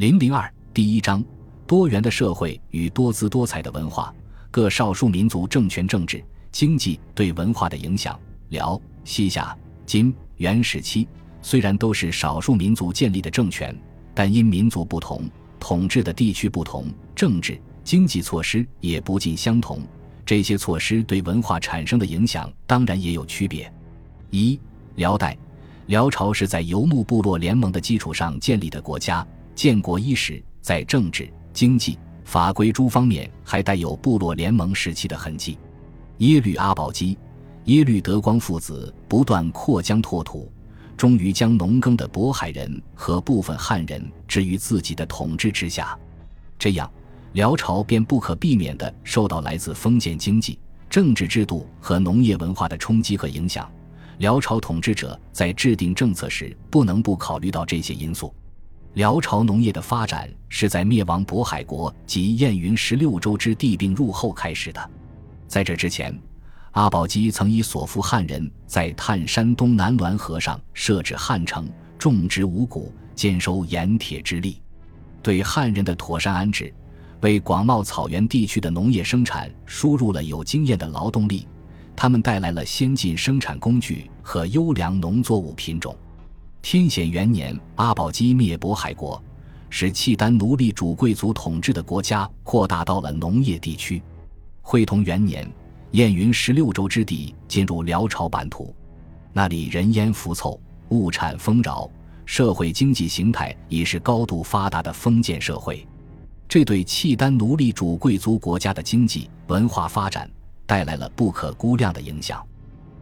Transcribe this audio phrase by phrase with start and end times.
[0.00, 1.22] 零零二第一章：
[1.66, 4.14] 多元的社会与多姿多彩的文化，
[4.50, 8.18] 各少数民族政权、政治、经济对文化的影响。
[8.48, 11.06] 辽、西夏、金、元时期
[11.42, 13.78] 虽然都是少数民族建立的政权，
[14.14, 15.28] 但因民族不同，
[15.58, 19.82] 统治的地区不同，政治、经济措施也不尽相同。
[20.24, 23.70] 这些措施对文化产生的影响当然也有区别。
[24.30, 24.58] 一、
[24.94, 25.36] 辽代，
[25.88, 29.26] 辽朝是在游牧部落联盟的基础上建立的国家。
[29.60, 35.58] 建国伊始，在政治、经济、法规诸方面还带有部落联盟时期的痕迹。
[36.16, 37.18] 耶律阿保机、
[37.64, 40.50] 耶律德光父子不断扩疆拓土，
[40.96, 45.94] 终于将农耕的渤海人和部分汉人置于自己的统治之下。
[46.58, 46.90] 这样，
[47.34, 53.70] 辽朝便不可避免地受到来自封建经济、政治制度和农业文化的冲击和影响。
[54.20, 58.34] 辽朝统治者在制定政策时，不能不考虑到这些因素。
[58.94, 64.90] 辽朝农业的发展是在灭亡渤海国及燕云十六州之地并入后开始的。
[65.46, 66.16] 在这之前，
[66.72, 74.60] 阿保机曾以所附汉人在探山东南滦河上设置汉城，种植五谷，兼收盐铁之利，
[75.22, 76.74] 对汉人的妥善安置，
[77.20, 81.46] 为广袤草原地区的农业生产输入了有经验的劳动力，
[81.94, 85.96] 他们带来了先进生产工具和优良农作物品种。
[86.62, 89.20] 天显元年，阿保机灭渤海国，
[89.70, 94.00] 使契丹奴隶主贵族统治的国家扩大到了农业地区。
[94.60, 95.50] 会同元年，
[95.92, 98.74] 燕云十六州之地进入辽朝版图，
[99.32, 101.90] 那里人烟浮凑，物产丰饶，
[102.26, 105.84] 社会经济形态已是高度发达的封建社会。
[106.46, 110.30] 这对契丹奴隶主贵族国家的经济文化发展
[110.66, 112.44] 带来了不可估量的影响。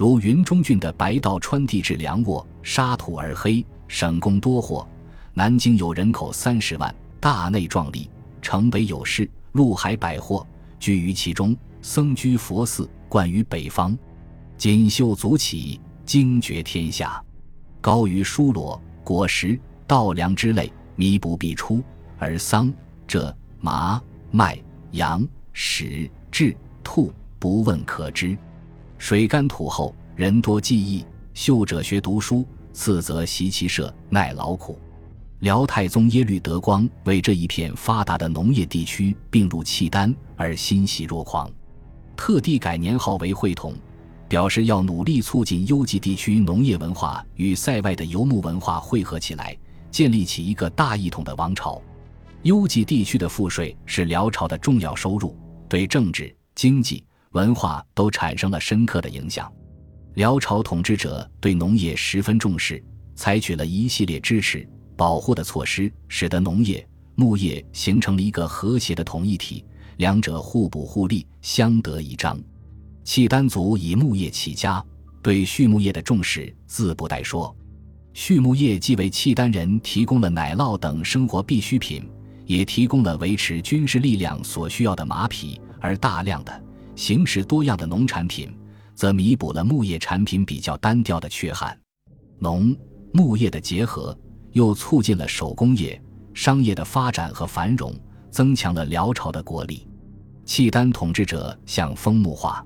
[0.00, 4.88] 如云中郡的白道川地质良沃，沙土而黑，省贡多货。
[5.34, 8.08] 南京有人口三十万，大内壮丽，
[8.40, 10.46] 城北有市，陆海百货
[10.78, 13.94] 居于其中，僧居佛寺，冠于北方。
[14.56, 17.22] 锦绣足起，惊绝天下。
[17.82, 21.82] 高于疏罗，果实、稻粮之类，弥不必出；
[22.18, 22.72] 而桑、
[23.06, 24.00] 蔗、麻、
[24.30, 24.58] 麦、
[24.92, 28.34] 羊、豕、雉、兔，不问可知。
[29.00, 31.02] 水干土厚，人多技艺，
[31.32, 34.78] 秀者学读书，次则习其社，耐劳苦。
[35.38, 41.50] 辽太宗耶律德光为这一片发达的农业地区并入契丹而欣喜若狂，
[42.14, 43.74] 特地改年号为会统，
[44.28, 49.56] 表示要努力促进幽蓟地区农业文化与塞外的游牧文化汇合起来，
[49.90, 51.80] 建立起一个大一统的王朝。
[52.42, 55.34] 幽蓟地区的赋税是辽朝的重要收入，
[55.70, 57.02] 对政治、经济。
[57.32, 59.50] 文化都产生了深刻的影响。
[60.14, 62.82] 辽朝统治者对农业十分重视，
[63.14, 69.64] 采取了一系列支持、保护的措施，使得农业、牧业形成了一个和谐的统一体，
[69.98, 72.36] 两者互补互利，相得益彰。
[73.04, 74.84] 契丹族以牧业起家，
[75.22, 77.54] 对畜牧业的重视自不待说。
[78.12, 82.04] 畜牧业既为契丹人提供了奶酪等生活必需品，
[82.44, 86.64] 也提供了维持军事力量所需要的马匹，而大量的。
[87.00, 88.54] 形式多样的农产品，
[88.94, 91.74] 则弥补了牧业产品比较单调的缺憾。
[92.38, 92.76] 农
[93.10, 94.14] 牧业的结合，
[94.52, 95.98] 又促进了手工业、
[96.34, 97.98] 商业的发展和繁荣，
[98.30, 99.88] 增强了辽朝的国力。
[100.44, 102.62] 契丹统治者向风木化，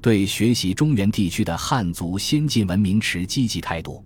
[0.00, 4.04] 对学习中原地区的汉族先进文明持积极态度。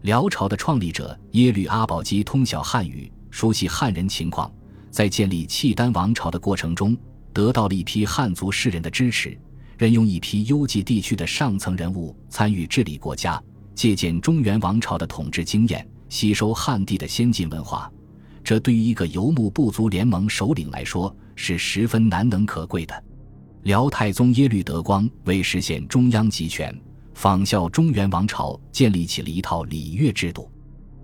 [0.00, 4.50] 辽朝的创立者耶律阿保机通晓汉语，熟悉汉人情况，
[4.90, 6.96] 在建立契丹王朝的过程中。
[7.32, 9.36] 得到了一批汉族士人的支持，
[9.78, 13.42] 任用一批幽蓟地区的上层人物参与治理国家，
[13.74, 17.90] 借鉴中原王朝的统治经验，吸收汉地的先进文化。
[18.44, 23.04] 这对于一个游牧部族联盟首领来说是十分难能可贵的。
[23.62, 26.76] 辽太宗耶律德光为实现中央集权，
[27.14, 30.50] 仿效中原王朝，建立起了一套礼乐制度。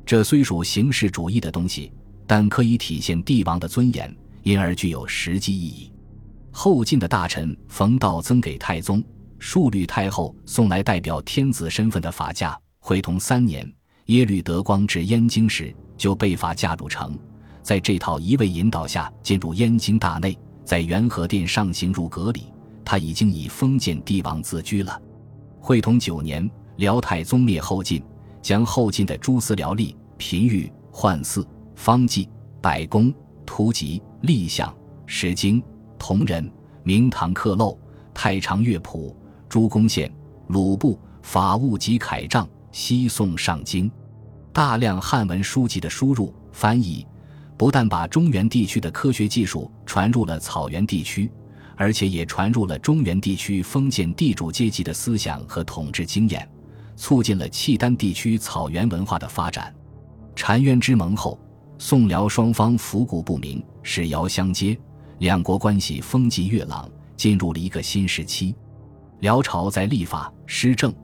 [0.04, 1.92] 这虽属形式主义的东西，
[2.26, 5.92] 但可以体现帝王的尊严，因而具有实际意义。
[6.60, 9.00] 后晋的大臣冯道增给太宗、
[9.38, 12.58] 数律太后送来代表天子身份的法驾。
[12.80, 13.72] 会同三年，
[14.06, 17.16] 耶律德光至燕京时，就被法驾入城，
[17.62, 22.52] 在这套仪位引导下进入燕京大内，在元和殿上行入阁里，
[22.84, 25.00] 他已经以封建帝王自居了。
[25.60, 28.02] 会同九年，辽太宗灭后晋，
[28.42, 31.46] 将后晋的诸司辽吏、嫔御、宦寺、
[31.76, 32.28] 方济、
[32.60, 33.14] 百工、
[33.46, 34.76] 图籍、立相、
[35.06, 35.62] 史经。
[35.98, 36.50] 同仁、
[36.82, 37.76] 明堂刻漏、
[38.14, 39.14] 太常乐谱、
[39.48, 40.10] 诸公宪、
[40.46, 43.90] 鲁部、法务及楷章，西送上京。
[44.52, 47.06] 大量汉文书籍的输入、翻译，
[47.56, 51.30] 不但把中原地区的科学技术传入了草原地区，
[51.76, 56.48] 而且也传入了中原地区封建地主阶级的思想和统治经验，
[56.96, 59.72] 促进了契丹地区草原文化的发展。
[60.34, 61.38] 澶渊之盟后，
[61.78, 64.76] 宋辽双方府谷不明，使遥相接，
[65.18, 68.54] 两国关系风急月朗，进入了一个新时期。
[69.20, 70.94] 辽朝在立法、施政、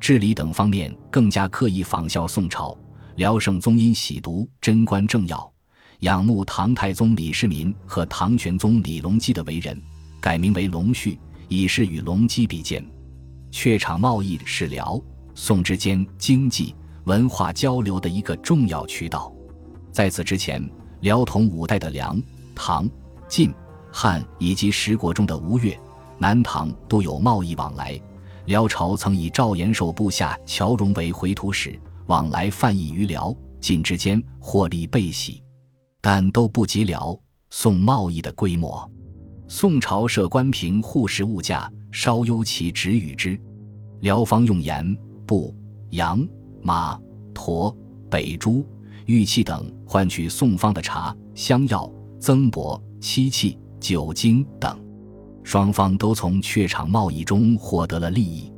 [0.00, 2.76] 治理等方面更加刻意仿效宋朝。
[3.14, 5.52] 辽圣宗因喜读贞观政要，
[6.00, 9.80] 仰慕唐太宗李世民和唐玄宗李隆基的为人，
[10.20, 11.18] 改名为隆绪，
[11.48, 12.84] 以示与隆基比肩。
[13.52, 15.00] 榷场贸易是辽
[15.34, 16.74] 宋之间经济
[17.04, 19.32] 文化交流的一个重要渠道。
[19.92, 20.68] 在此之前，
[21.02, 22.20] 辽同五代的梁、
[22.54, 22.88] 唐、
[23.30, 23.54] 晋、
[23.90, 25.78] 汉以及十国中的吴越、
[26.18, 27.98] 南唐都有贸易往来。
[28.46, 31.80] 辽朝曾以赵延寿部下乔荣为回土使。
[32.06, 35.40] 往来贩役于辽晋之间，获利倍喜，
[36.00, 37.16] 但都不及辽
[37.50, 38.90] 宋贸易的规模。
[39.46, 43.40] 宋朝设官凭户食物价，稍优其职与之。
[44.00, 45.54] 辽方用盐、布、
[45.90, 46.26] 羊、
[46.62, 46.98] 马、
[47.32, 47.72] 驼、
[48.10, 48.66] 北珠、
[49.06, 51.88] 玉器等换取宋方的茶、香药、
[52.18, 54.78] 增帛、漆器、酒精等，
[55.42, 58.52] 双方都从榷场贸易中获得了利益。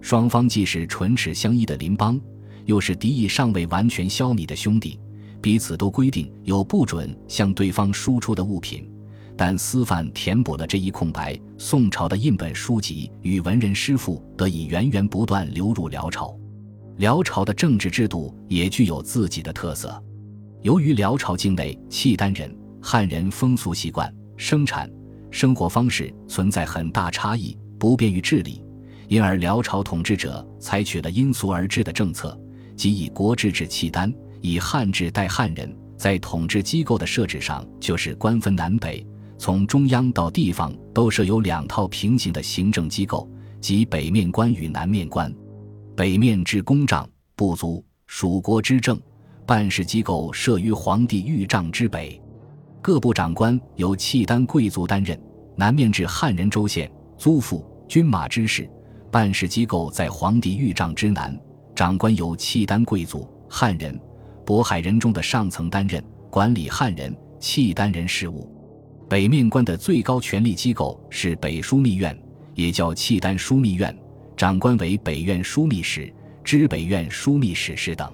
[0.00, 2.18] 双方既是唇齿相依的邻邦。
[2.66, 5.00] 又是敌意尚未完全消弭的兄弟，
[5.40, 8.88] 彼此都规定有不准向对方输出的物品，
[9.36, 11.36] 但私贩填补了这一空白。
[11.58, 16.38] 宋朝的印本书籍与文人诗赋得以源源不断流入辽朝。
[16.98, 20.00] 辽朝的政治制度也具有自己的特色。
[20.62, 24.90] 由于辽朝境内契丹人、汉人风俗习惯、生产
[25.30, 28.64] 生活方式存在很大差异，不便于治理，
[29.08, 32.38] 因而辽朝统治者采取了因俗而治的政策。
[32.76, 39.06] 即以国制治契丹，以汉制待汉人，在统治机构的设置上，就是官分南北，
[39.36, 43.30] 从中央到地方都设有两套平行的行政机构，
[43.60, 45.30] 即北面官与南面官。
[45.94, 47.06] 北面治公帐、
[47.36, 48.98] 部族、属国之政，
[49.46, 52.18] 办事机构设于皇帝御帐之北，
[52.82, 55.18] 各部长官由契丹贵族担任。
[55.56, 58.68] 南面治汉人州县、租赋、军马之事，
[59.10, 61.38] 办事机构在皇帝御帐之南。
[61.74, 63.98] 长官由契丹贵族、汉人、
[64.46, 68.50] 渤海人中的上层担任，管理汉人、契丹人事务。
[69.08, 72.18] 北面官的最高权力机构是北枢密院，
[72.54, 73.94] 也叫契丹枢密院，
[74.36, 76.10] 长官为北院枢密使、
[76.42, 78.10] 知北院枢密使事等。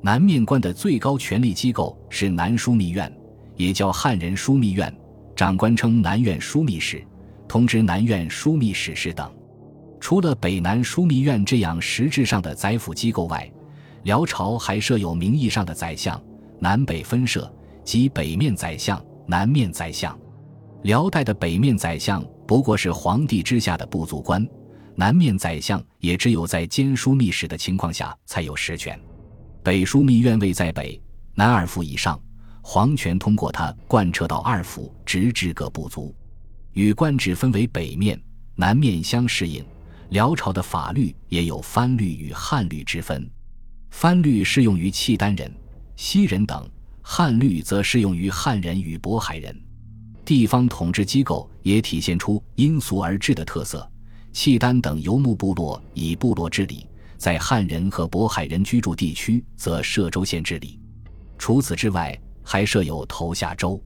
[0.00, 3.12] 南面官的最高权力机构是南枢密院，
[3.60, 4.90] 也叫汉人枢密院，
[5.36, 7.04] 长官称南院枢密使，
[7.46, 9.30] 通知南院枢密使事等。
[10.00, 13.46] 除了北南枢密院这样实质上的宰辅机构外，
[14.04, 16.18] 辽朝还设有名义上的宰相，
[16.58, 17.52] 南北分设，
[17.84, 20.18] 即北面宰相、南面宰相。
[20.84, 24.48] 辽代的北面宰相不过是皇帝之下的部族官，
[24.94, 28.98] 南面宰相也只有在兼枢密使的情况下才有实权。
[29.62, 30.98] 北枢密院位在北
[31.34, 32.18] 南二府以上，
[32.72, 36.14] 皇权通过它贯彻到二府，直至各部族，
[36.72, 38.16] 与官职分为北面、
[38.54, 39.66] 南面相适应。
[40.10, 43.28] 辽朝的法律也有藩律与汉律之分，
[43.90, 45.52] 藩律适用于契丹人、
[45.96, 46.64] 西人等，
[47.02, 49.60] 汉律则适用于汉人与渤海人。
[50.24, 53.84] 地方统治机构也体现出因俗而治的特色。
[54.32, 56.86] 契丹等游牧部落以部落治理，
[57.16, 60.78] 在汉人和渤海人居住地区则设州县治理。
[61.36, 63.82] 除此之外，还设有头下州，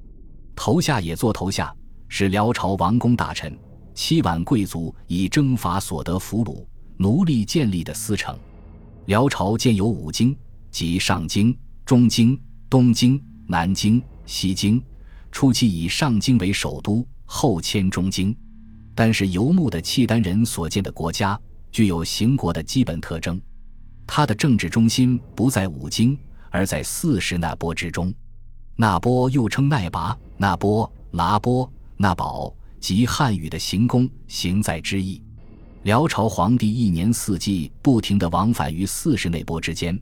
[0.54, 1.74] 头下也做头下，
[2.08, 3.56] 是辽朝王公大臣。
[3.94, 8.36] 七万贵族以征伐所得俘虏奴隶建立的司城，
[9.06, 10.36] 辽朝建有五京，
[10.70, 12.36] 即上京、中京、
[12.68, 14.82] 东京、南京、西京。
[15.30, 18.36] 初期以上京为首都，后迁中京。
[18.96, 21.38] 但是游牧的契丹人所建的国家
[21.70, 23.40] 具有行国的基本特征，
[24.06, 26.16] 它的政治中心不在五京，
[26.50, 28.14] 而在四十那波之中。
[28.76, 32.54] 那波又称奈拔、那波、剌波、那保。
[32.80, 35.22] 即汉语的行宫、行在之意。
[35.84, 39.98] 辽朝皇帝一年四季不停地往返于四十内波之间，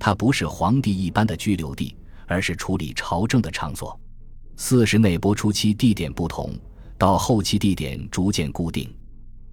[0.00, 1.94] 它不是皇帝一般的居留地，
[2.26, 3.96] 而是处理朝政的场所。
[4.56, 6.50] 四十内波初期地点不同，
[6.98, 8.92] 到后期地点逐渐固定。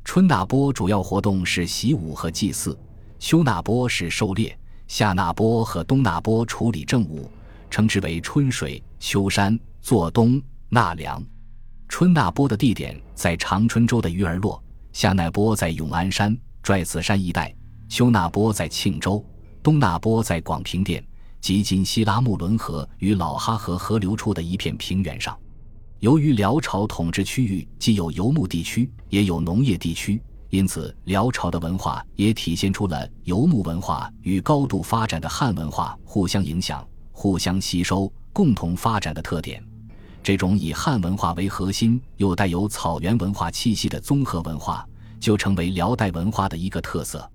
[0.03, 2.75] 春那波主要活动是习武和祭祀，
[3.19, 7.29] 秋那波是狩猎，夏那波和冬那波处理政务，
[7.71, 11.23] 称之为春水、秋山、坐冬、纳凉。
[11.87, 14.61] 春纳波的地点在长春州的鱼儿落，
[14.93, 17.55] 夏纳波在永安山、拽子山一带，
[17.89, 19.25] 秋纳波在庆州，
[19.63, 21.03] 冬纳波在广平店，
[21.39, 25.37] 及今西拉木伦河与老哈河河流处的一片平原上。
[25.99, 36.85] 由于辽朝统治区域既有游牧地区，也有农业地区，因此辽朝的文化也体现出了游牧文化与高度发展的汉文化互相影响、
[37.21, 39.63] 互相吸收、共同发展的特点。
[40.23, 44.83] 这种以汉文化为核心又带有草原文化气息的综合文化，
[45.19, 47.31] 就成为辽代文化的一个特色。